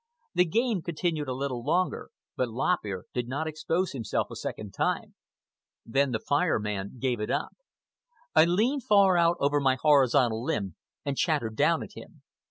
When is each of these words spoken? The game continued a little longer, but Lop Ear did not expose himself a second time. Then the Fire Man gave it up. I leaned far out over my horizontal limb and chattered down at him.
The 0.33 0.45
game 0.45 0.81
continued 0.81 1.27
a 1.27 1.33
little 1.35 1.63
longer, 1.63 2.09
but 2.35 2.49
Lop 2.49 2.79
Ear 2.85 3.05
did 3.13 3.27
not 3.27 3.45
expose 3.45 3.91
himself 3.91 4.31
a 4.31 4.35
second 4.35 4.71
time. 4.73 5.13
Then 5.85 6.09
the 6.11 6.17
Fire 6.17 6.57
Man 6.57 6.97
gave 6.97 7.19
it 7.19 7.29
up. 7.29 7.53
I 8.33 8.45
leaned 8.45 8.81
far 8.81 9.15
out 9.15 9.37
over 9.39 9.59
my 9.59 9.75
horizontal 9.79 10.43
limb 10.43 10.75
and 11.05 11.17
chattered 11.17 11.55
down 11.55 11.83
at 11.83 11.93
him. 11.93 12.23